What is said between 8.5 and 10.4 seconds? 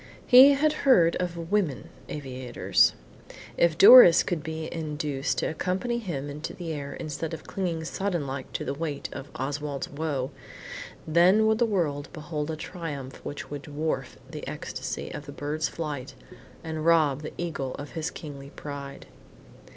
to the weight of Oswald's woe,